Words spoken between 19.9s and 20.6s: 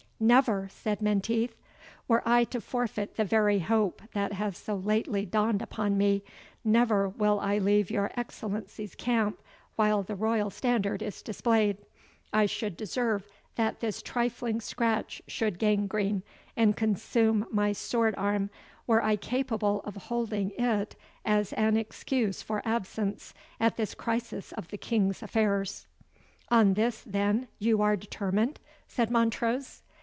holding